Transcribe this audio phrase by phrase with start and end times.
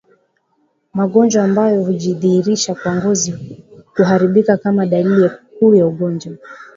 [0.93, 3.33] Magonjwa ambayo hujidhihirisha kwa ngozi
[3.95, 6.33] kuharibika kama dalili kuu ya ugonjwa